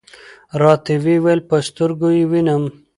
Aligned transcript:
راته 0.61 0.93
وې 1.03 1.15
ویل: 1.23 1.41
په 1.49 1.55
سترګو 1.67 2.07
یې 2.17 2.23
وینم. 2.31 2.63